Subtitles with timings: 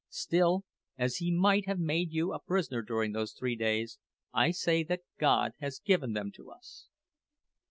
[0.09, 0.65] Still,
[0.97, 3.99] as he might have made you a prisoner during those three days,
[4.33, 6.87] I say that God has given them to us."